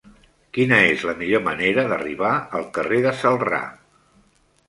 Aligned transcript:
Quina 0.57 0.77
és 0.93 1.03
la 1.09 1.13
millor 1.19 1.43
manera 1.49 1.83
d'arribar 1.91 2.33
al 2.61 2.65
carrer 2.79 3.01
de 3.05 3.11
Celrà? 3.19 3.63